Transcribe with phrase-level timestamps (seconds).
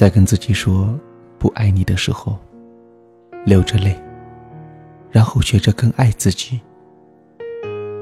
[0.00, 0.98] 在跟自己说
[1.38, 2.38] 不爱你的时候，
[3.44, 3.94] 流着泪，
[5.10, 6.58] 然后学着更爱自己。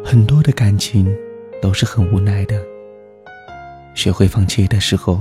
[0.05, 1.13] 很多的感情
[1.61, 2.63] 都是很无奈的。
[3.97, 5.21] 学会放弃的时候，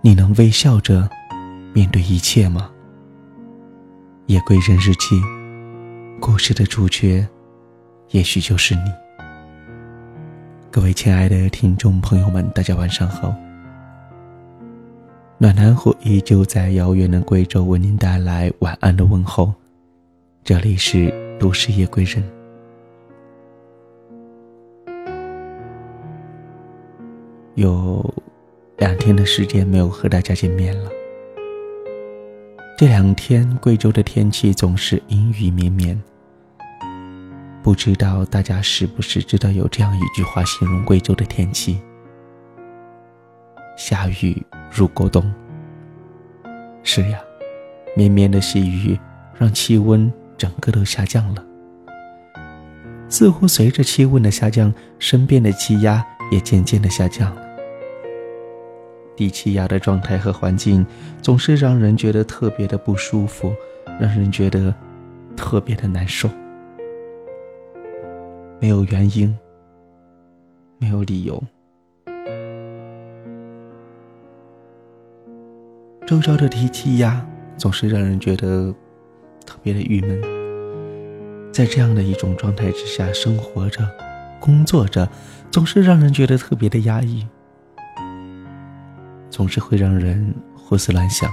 [0.00, 1.06] 你能微笑着
[1.74, 2.70] 面对一切吗？
[4.24, 5.20] 夜归人日记，
[6.18, 7.28] 故事的主角，
[8.12, 8.90] 也许就是你。
[10.70, 13.34] 各位亲爱的听众朋友们，大家晚上好。
[15.44, 19.52] 暖男虎依旧在遥远的贵州为您带来晚安的问候。
[20.42, 22.24] 这里是都市夜归人。
[27.56, 28.02] 有
[28.78, 30.88] 两天的时间没有和大家见面了。
[32.78, 36.02] 这两天贵州的天气总是阴雨绵绵。
[37.62, 41.78] 不知道大家是不是知道有这样一句话形容贵州的天气：
[43.76, 45.32] 下雨如过冬。
[46.82, 47.18] 是呀，
[47.96, 48.98] 绵绵的细雨
[49.38, 51.44] 让气温整个都下降了。
[53.08, 57.42] 似乎随着气温的下降，身边的气压也渐渐的下降了。
[59.16, 60.84] 低气压的状态和环境
[61.22, 63.54] 总是让人觉得特别的不舒服，
[64.00, 64.74] 让人觉得
[65.36, 66.28] 特别的难受。
[68.60, 69.36] 没有原因，
[70.78, 71.40] 没有理由。
[76.06, 78.74] 周遭的低气压总是让人觉得
[79.46, 80.20] 特别的郁闷。
[81.50, 83.88] 在这样的一种状态之下，生活着、
[84.38, 85.08] 工作着，
[85.50, 87.26] 总是让人觉得特别的压抑。
[89.30, 91.30] 总是会让人胡思乱想，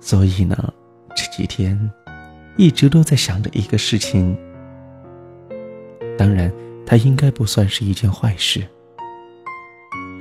[0.00, 0.72] 所以呢，
[1.16, 1.90] 这几天
[2.56, 4.36] 一直都在想着一个事情。
[6.16, 6.52] 当然，
[6.86, 8.62] 它应该不算是一件坏事，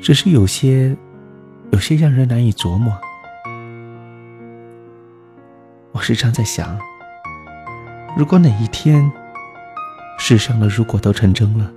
[0.01, 0.97] 只是有些，
[1.71, 2.97] 有些让人难以琢磨。
[5.91, 6.79] 我时常在想，
[8.15, 9.11] 如果哪一天，
[10.17, 11.71] 世上的如果都成真了。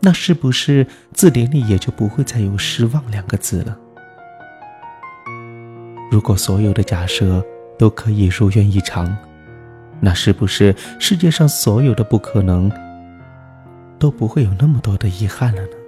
[0.00, 3.78] 那是不是字典里也就不会再有“失望”两个字了？
[6.10, 7.44] 如果所有的假设
[7.78, 9.16] 都可以如愿以偿，
[10.00, 12.70] 那是不是世界上所有的不可能
[13.98, 15.81] 都不会有那么多的遗憾了呢？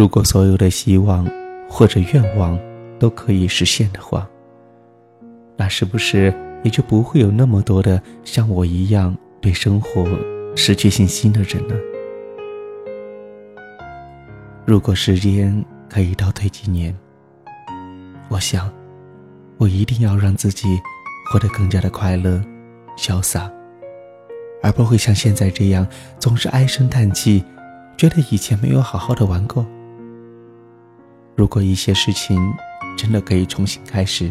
[0.00, 1.30] 如果所有的希望
[1.68, 2.58] 或者愿望
[2.98, 4.26] 都可以实现的话，
[5.58, 10.08] 那是不是也就不会有那么多的像我一样对生活？
[10.56, 11.74] 失去信心的人呢？
[14.64, 16.96] 如果时间可以倒退几年，
[18.30, 18.72] 我想，
[19.58, 20.80] 我一定要让自己
[21.30, 22.42] 活得更加的快乐、
[22.96, 23.52] 潇洒，
[24.62, 25.86] 而不会像现在这样
[26.18, 27.44] 总是唉声叹气，
[27.98, 29.66] 觉得以前没有好好的玩过。
[31.40, 32.38] 如果一些事情
[32.98, 34.30] 真的可以重新开始，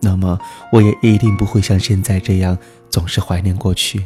[0.00, 0.40] 那么
[0.72, 2.56] 我也一定不会像现在这样
[2.88, 4.02] 总是怀念过去。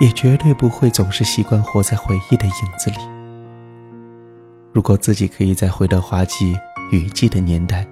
[0.00, 2.96] 也绝对不会总是习惯活在回忆的影子里。
[4.70, 6.54] 如果自己可以再回到花季
[6.90, 7.86] 雨季的年代，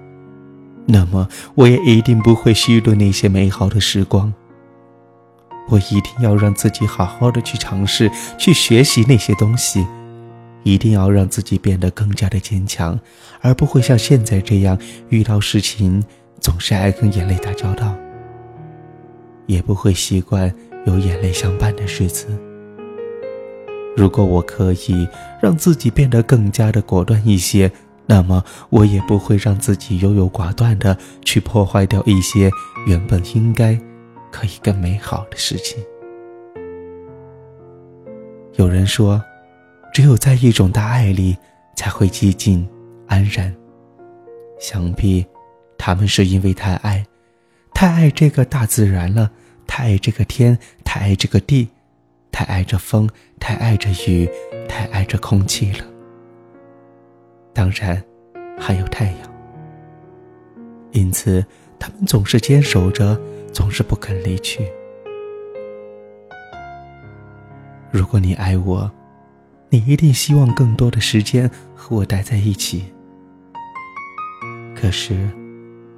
[0.85, 4.31] 那么我也一定不会虚度那些美好的时光。
[5.69, 9.87] 我一定要让自己好好的去尝试，去学习那些东西，
[10.63, 12.99] 一定要让自己变得更加的坚强，
[13.41, 14.77] 而不会像现在这样
[15.09, 16.03] 遇到事情
[16.39, 17.95] 总是爱跟眼泪打交道，
[19.45, 20.53] 也不会习惯。
[20.85, 22.25] 有眼泪相伴的日子。
[23.97, 25.05] 如果我可以
[25.41, 27.69] 让自己变得更加的果断一些，
[28.05, 32.49] 那么我也不会让自己优柔寡断的去破坏掉一些
[32.87, 33.77] 原本应该
[34.31, 35.83] 可以更美好的事情。
[38.55, 39.21] 有人说，
[39.93, 41.37] 只有在一种大爱里
[41.75, 42.67] 才会寂静
[43.07, 43.53] 安然。
[44.59, 45.25] 想必
[45.77, 47.05] 他们是因为太爱，
[47.73, 49.31] 太爱这个大自然了。
[49.65, 51.69] 太爱这个天，太爱这个地，
[52.31, 53.07] 太爱这风，
[53.39, 54.27] 太爱这雨，
[54.67, 55.85] 太爱这空气了。
[57.53, 58.03] 当然，
[58.59, 59.17] 还有太阳。
[60.91, 61.45] 因此，
[61.77, 63.15] 他们总是坚守着，
[63.53, 64.67] 总是不肯离去。
[67.91, 68.91] 如果你爱我，
[69.71, 72.85] 你一定希望更多的时间和我待在一起。
[74.75, 75.29] 可是，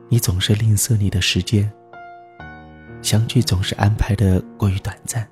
[0.10, 1.72] 你总是吝啬你的时间。
[3.02, 5.26] 相聚总是安排的过于短暂。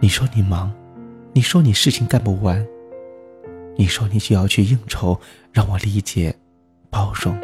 [0.00, 0.72] 你说你忙，
[1.32, 2.64] 你说你事情干不完，
[3.76, 5.18] 你说你需要去应酬，
[5.52, 6.36] 让我理解、
[6.88, 7.36] 包容。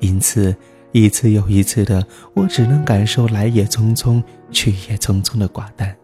[0.00, 0.56] 因此，
[0.92, 5.94] 一次又一次的，我只能感受来也匆匆，去也匆匆的寡淡。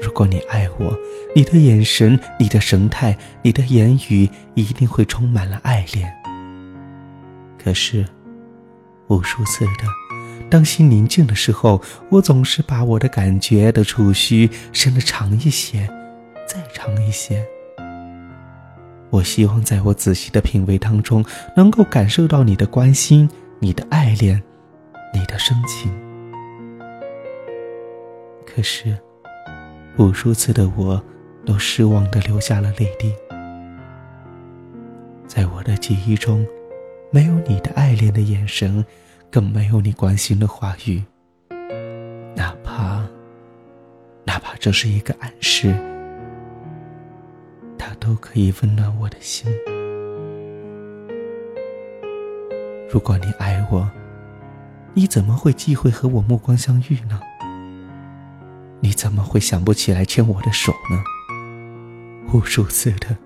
[0.00, 0.96] 如果你爱我，
[1.34, 6.12] 你的眼神、你的神态、你的言语一定会充满了爱恋。
[7.62, 8.06] 可是，
[9.08, 9.84] 无数次的，
[10.50, 11.80] 当心宁静的时候，
[12.10, 15.88] 我总是把我的感觉的触须伸得长一些，
[16.46, 17.44] 再长一些。
[19.10, 21.24] 我希望在我仔细的品味当中，
[21.56, 23.28] 能够感受到你的关心、
[23.60, 24.42] 你的爱恋、
[25.12, 25.90] 你的深情。
[28.44, 28.96] 可是，
[29.96, 31.02] 无数次的我，
[31.46, 33.12] 都失望的流下了泪滴。
[35.26, 36.46] 在我的记忆中，
[37.10, 38.84] 没有你的爱恋的眼神，
[39.30, 41.02] 更没有你关心的话语。
[42.34, 43.04] 哪怕，
[44.24, 45.74] 哪怕这是一个暗示。
[48.00, 49.50] 都可以温暖我的心。
[52.90, 53.90] 如果你爱我，
[54.92, 57.18] 你怎么会忌讳和我目光相遇呢？
[58.84, 61.02] 你怎么会想不起来牵我的手呢？
[62.30, 63.16] 无数次的，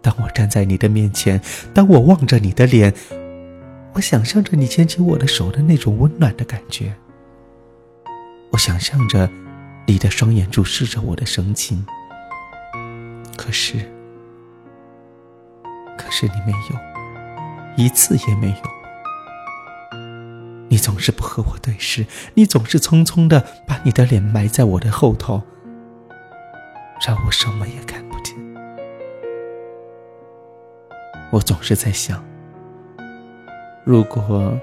[0.00, 1.40] 当我站在你的面前，
[1.72, 2.92] 当我望着你的脸，
[3.92, 6.96] 我想象着你牵起我的手的那种温暖的感觉。
[8.50, 9.30] 我想象着
[9.86, 11.86] 你的双眼注视着我的神情。
[13.36, 13.88] 可是，
[15.96, 18.81] 可是你没有，一次也没有。
[20.72, 25.42] 你总是不和我对视，你总是匆匆的把你的脸埋在我的后头，
[27.06, 28.34] 让我什么也看不见。
[31.30, 32.24] 我总是在想，
[33.84, 34.58] 如果，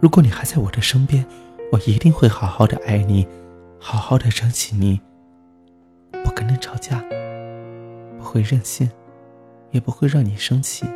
[0.00, 1.26] 如果你还在我的身边，
[1.70, 3.28] 我一定会好好的爱你，
[3.78, 4.98] 好好的珍惜你，
[6.24, 7.04] 不跟你吵架。
[8.16, 8.90] 不会任性，
[9.72, 10.86] 也不会让你生气。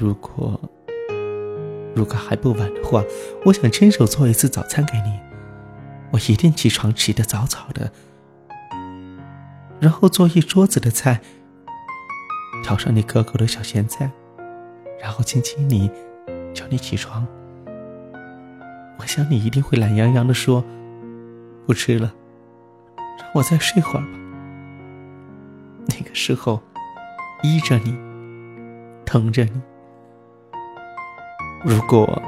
[0.00, 0.58] 如果
[1.94, 3.04] 如果还不晚的话，
[3.44, 5.20] 我想亲手做一次早餐给你。
[6.10, 7.92] 我一定起床起得早早的，
[9.78, 11.20] 然后做一桌子的菜，
[12.64, 14.10] 调上你可口的小咸菜，
[14.98, 15.90] 然后亲亲你，
[16.54, 17.26] 叫你起床。
[18.98, 20.64] 我想你一定会懒洋洋的说
[21.66, 22.14] ：“不吃了，
[23.18, 24.08] 让我再睡会儿吧。”
[25.88, 26.62] 那个时候，
[27.42, 27.94] 依着你，
[29.04, 29.60] 疼着你。
[31.62, 32.22] 如果，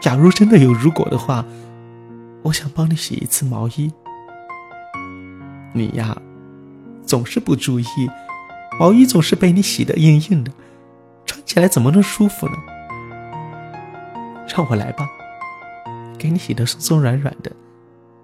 [0.00, 1.44] 假如真的有如果的话，
[2.42, 3.92] 我想帮你洗一次毛衣。
[5.72, 6.16] 你呀，
[7.06, 7.84] 总是不注意，
[8.80, 10.50] 毛衣总是被你洗得硬硬的，
[11.24, 12.54] 穿起来怎么能舒服呢？
[14.48, 15.08] 让我来吧，
[16.18, 17.52] 给你洗得松松软软的，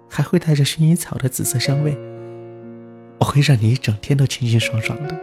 [0.09, 1.97] 还会带着薰衣草的紫色香味。
[3.19, 5.15] 我会让你一整天都清清爽爽的。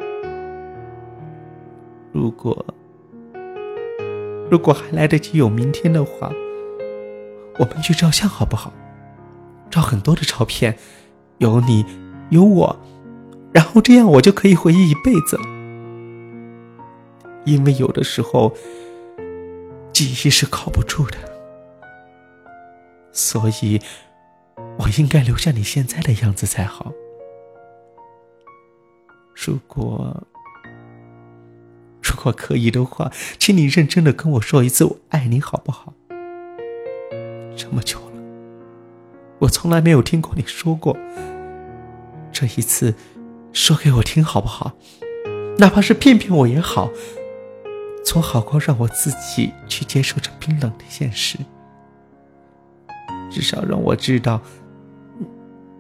[2.12, 2.64] 如果
[4.50, 6.32] 如果还来得及有明天的话，
[7.58, 8.72] 我们去照相好不好？
[9.70, 10.78] 照很多的照片，
[11.38, 11.84] 有你
[12.30, 12.80] 有我，
[13.52, 15.42] 然后这样我就可以回忆一辈子了。
[17.44, 18.54] 因为有的时候
[19.92, 21.18] 记忆是靠不住的，
[23.12, 23.80] 所以
[24.78, 26.92] 我应该留下你现在的样子才好。
[29.34, 30.26] 如果
[32.18, 35.94] 如果可以的话，请你认真的跟我说一次“我爱你”，好不好？
[37.56, 38.20] 这么久了，
[39.38, 40.96] 我从来没有听过你说过。
[42.32, 42.96] 这一次，
[43.52, 44.72] 说给我听好不好？
[45.58, 46.90] 哪怕是骗骗我也好，
[48.04, 51.38] 总好过让我自己去接受这冰冷的现实。
[53.30, 54.40] 至少让我知道，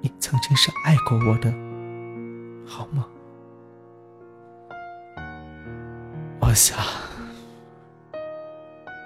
[0.00, 1.52] 你曾经是爱过我的，
[2.64, 3.08] 好吗？
[6.58, 6.76] 想，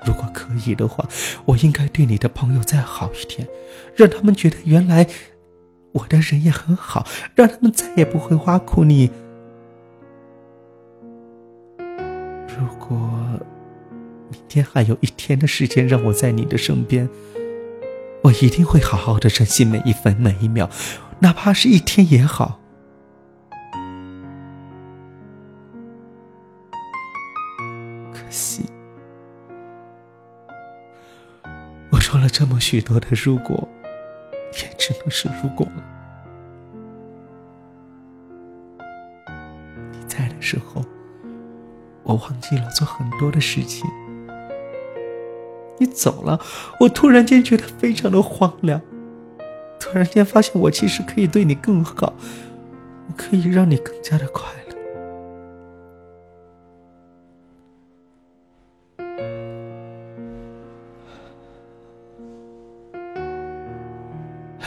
[0.06, 1.06] 如果可以的话，
[1.44, 3.46] 我应该对你的朋友再好一点，
[3.94, 5.06] 让他们觉得原来
[5.92, 9.10] 我的人也很好，让他们再也不会挖苦你。
[11.78, 12.96] 如果
[14.30, 17.06] 明天还有一天的时间让我在你的身边，
[18.22, 20.70] 我一定会好好的珍惜每一分每一秒，
[21.18, 22.61] 哪怕是一天也好。
[32.12, 33.66] 说了这么许多的如果，
[34.52, 35.82] 也只能是如果了。
[39.92, 40.84] 你在的时候，
[42.02, 43.88] 我忘记了做很多的事情。
[45.78, 46.38] 你走了，
[46.80, 48.78] 我突然间觉得非常的荒凉。
[49.80, 52.12] 突然间发现，我其实可以对你更好，
[53.08, 54.61] 我可以让你更加的快乐。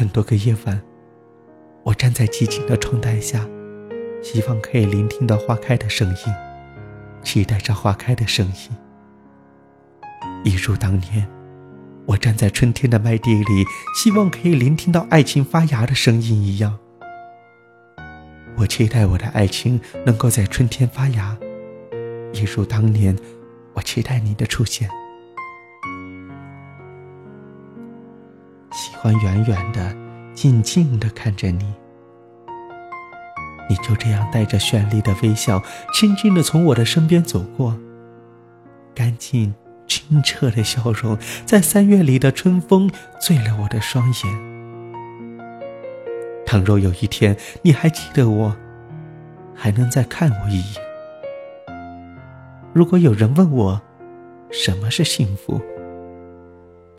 [0.06, 0.80] 很多个夜晚，
[1.82, 3.44] 我站在寂静的窗台下，
[4.22, 6.34] 希望可以聆听到花开的声音，
[7.24, 8.78] 期待着花开的声音。
[10.44, 11.28] 一如当年，
[12.06, 16.78] 我站在春天的麦地里，希望可以聆听到爱情发芽的声音一样。
[18.58, 21.36] 我期待我的爱情能够在春天发芽，
[22.32, 23.18] 一如当年，
[23.74, 24.88] 我期待你的出现。
[29.06, 29.96] 欢远远的、
[30.34, 31.76] 静静的看着你，
[33.70, 35.62] 你就这样带着绚丽的微笑，
[35.94, 37.78] 轻轻的从我的身边走过，
[38.96, 39.54] 干净。
[39.86, 42.90] 清澈的笑容，在三月里的春风
[43.22, 44.24] 醉了我的双眼。
[46.44, 48.56] 倘若有一天你还记得我，
[49.54, 50.84] 还能再看我一眼。
[52.74, 53.80] 如果有人问我，
[54.50, 55.62] 什么是幸福，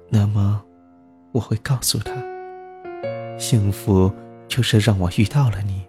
[0.08, 0.62] 那么
[1.36, 2.12] 我会告诉他：
[3.38, 4.10] 幸福
[4.48, 5.82] 就是让我遇到了你，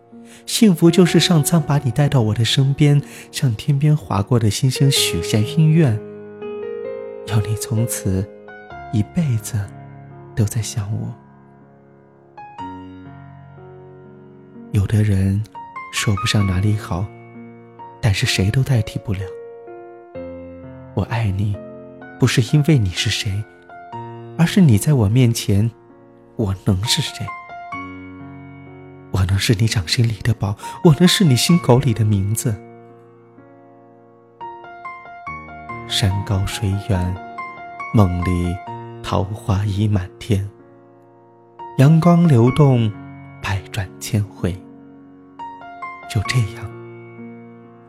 [0.46, 3.02] 幸福就是上苍把你带到我的身边，
[3.32, 5.98] 向天边划过的星星许下心愿。
[7.28, 8.28] 要你从此
[8.92, 9.58] 一辈子
[10.36, 11.16] 都在想我。
[14.74, 15.42] 有的人
[15.94, 17.06] 说不上哪里好，
[18.02, 19.22] 但是谁都代替不了。
[20.94, 21.56] 我爱你，
[22.20, 23.32] 不是因为你是谁，
[24.38, 25.72] 而是你在我面前，
[26.36, 27.26] 我能是谁？
[29.12, 32.56] 我能是你掌心里的宝，我能是你心口里的名字。
[35.88, 37.16] 山高水远，
[37.94, 38.56] 梦里
[39.02, 40.48] 桃花已满天。
[41.78, 42.92] 阳光流动，
[43.42, 44.52] 百转千回。
[46.10, 46.70] 就这样，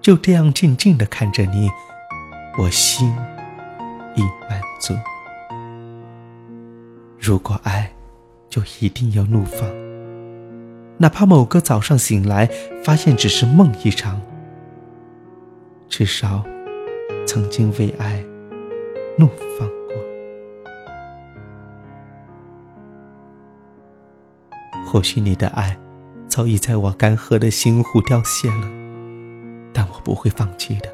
[0.00, 1.68] 就这样静静的看着你，
[2.58, 3.14] 我心
[4.14, 4.94] 已满足。
[7.28, 7.92] 如果爱，
[8.48, 9.68] 就一定要怒放，
[10.96, 12.48] 哪怕某个早上醒来，
[12.82, 14.18] 发现只是梦一场，
[15.90, 16.42] 至少。
[17.26, 18.24] 曾经为爱
[19.18, 19.94] 怒放过，
[24.86, 25.78] 或许你的爱
[26.28, 28.66] 早已在我干涸的心湖凋谢了，
[29.74, 30.90] 但我不会放弃的，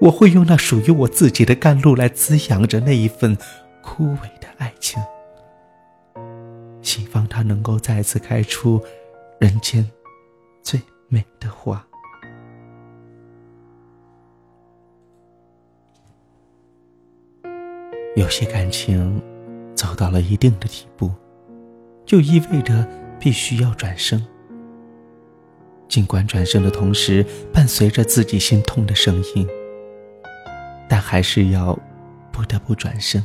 [0.00, 3.36] 我会用那属于我自己的甘露来滋养着那一份
[3.82, 4.98] 枯萎的爱情，
[7.36, 8.82] 它能够再次开出
[9.38, 9.86] 人间
[10.62, 11.86] 最美的花。
[18.16, 19.22] 有些感情
[19.74, 21.12] 走到了一定的地步，
[22.06, 22.88] 就意味着
[23.20, 24.26] 必须要转身。
[25.88, 29.46] 尽管转身的同时伴随着自己心痛的声音，
[30.88, 31.78] 但还是要
[32.32, 33.22] 不得不转身，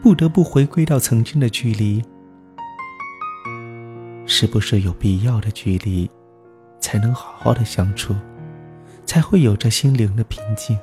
[0.00, 2.04] 不得不回归到曾经的距离。
[4.26, 6.10] 是不是有必要的距离，
[6.80, 8.14] 才能好好的相处，
[9.04, 10.76] 才会有着心灵的平静？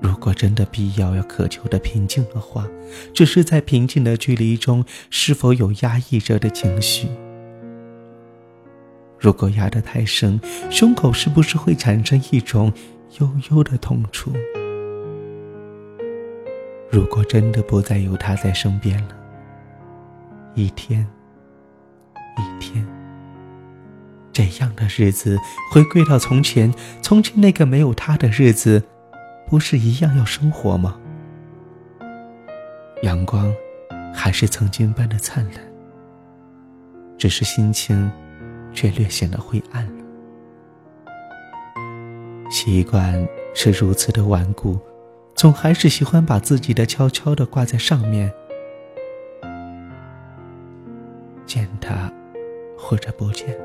[0.00, 2.66] 如果真的必要要渴求的平静的话，
[3.12, 7.08] 只是在平静的距离中，是否有压抑着的情绪？
[9.18, 10.40] 如果压得太深，
[10.70, 12.72] 胸口是不是会产生一种
[13.18, 14.32] 悠悠的痛楚？
[16.90, 19.16] 如果真的不再有他在身边了，
[20.54, 21.06] 一天
[22.36, 22.86] 一天，
[24.32, 25.38] 这样的日子
[25.72, 26.72] 回归到从前，
[27.02, 28.82] 从前那个没有他的日子。
[29.48, 30.96] 不是一样要生活吗？
[33.02, 33.52] 阳光
[34.14, 35.54] 还是曾经般的灿烂，
[37.18, 38.08] 只是心情
[38.72, 40.04] 却略显得灰暗了。
[42.48, 44.78] 习惯是如此的顽固，
[45.34, 48.32] 总还是喜欢把自己的悄悄的挂在上面。
[52.90, 53.56] 或者不见，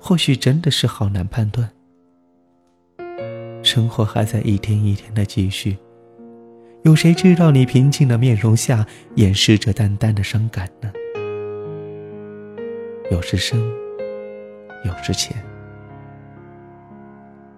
[0.00, 1.70] 或许真的是好难判断。
[3.62, 5.78] 生活还在一天一天的继续，
[6.82, 10.92] 有谁知道你平静的面容下掩饰着淡淡的伤感呢？
[13.12, 13.60] 有时深，
[14.84, 15.36] 有时浅，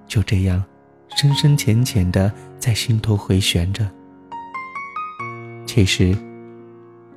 [0.07, 0.63] 就这样
[1.17, 3.91] 深深浅浅的在心头回旋着。
[5.65, 6.15] 其实，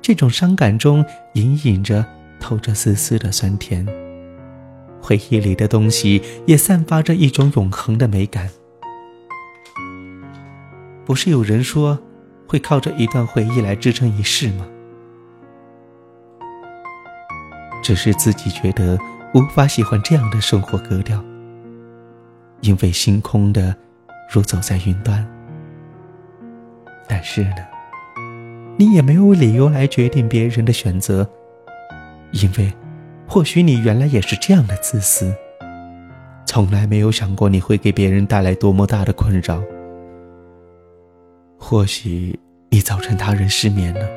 [0.00, 1.04] 这种伤感中
[1.34, 2.02] 隐隐着
[2.42, 3.86] 透着丝丝的酸甜，
[5.00, 8.50] 回忆里的东西也散发着一种永恒的美感。
[11.06, 11.96] 不是有人说，
[12.48, 14.66] 会靠着一段回忆来支撑一世吗？
[17.80, 18.98] 只是自己觉得
[19.34, 21.22] 无法喜欢这样的生活格调，
[22.60, 23.74] 因为星空的
[24.28, 25.24] 如走在云端。
[27.08, 27.66] 但是呢，
[28.76, 31.28] 你也没有理由来决定别人的选择，
[32.32, 32.72] 因为，
[33.28, 35.34] 或许你原来也是这样的自私，
[36.46, 39.62] 从来没有想过你会给别人带来多么大的困扰。
[41.58, 42.38] 或许
[42.70, 44.08] 你造成他人失眠了。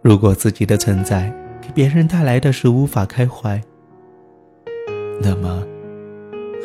[0.00, 3.60] 如果自己的存在给别人带来的是无法开怀，
[5.20, 5.62] 那么，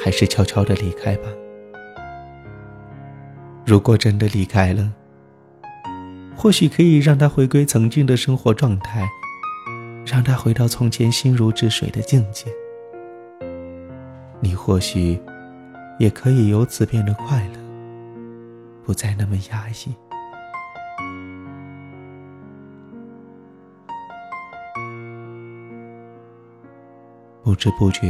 [0.03, 1.29] 还是悄悄的离开吧。
[3.65, 4.91] 如果真的离开了，
[6.37, 9.09] 或许可以让他回归曾经的生活状态，
[10.05, 12.45] 让他回到从前心如止水的境界。
[14.39, 15.19] 你或许
[15.97, 17.59] 也可以由此变得快乐，
[18.85, 19.91] 不再那么压抑。
[27.43, 28.01] 不知不觉，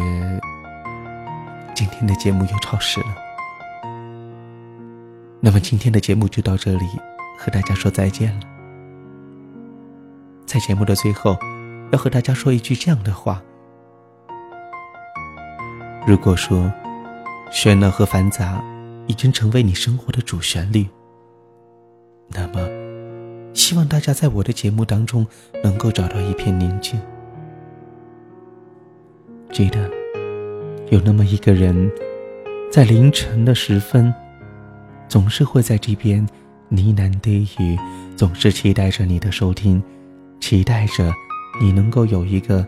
[1.74, 3.08] 今天的节目又超时了。
[5.40, 6.86] 那么今天的节目就到这里。
[7.38, 8.42] 和大家说再见了。
[10.46, 11.38] 在节目的最后，
[11.92, 13.42] 要和大家说一句这样的话：
[16.06, 16.72] 如果说
[17.52, 18.64] 喧闹和繁杂
[19.08, 20.88] 已经成为你生活的主旋律，
[22.30, 22.68] 那么
[23.54, 25.28] 希望大家在我的节目当中
[25.64, 27.00] 能够找到一片宁静。
[29.52, 29.90] 记得，
[30.90, 31.92] 有那么一个人，
[32.72, 34.14] 在凌晨的时分，
[35.08, 36.26] 总是会在这边。
[36.70, 37.78] 呢喃低语，
[38.16, 39.82] 总是期待着你的收听，
[40.40, 41.12] 期待着
[41.62, 42.66] 你能够有一个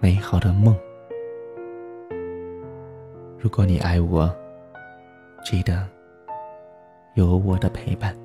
[0.00, 0.74] 美好的梦。
[3.38, 4.34] 如果你爱我，
[5.44, 5.86] 记得
[7.14, 8.16] 有我的陪伴。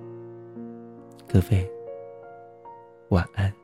[1.27, 1.69] 各位，
[3.09, 3.58] 晚安。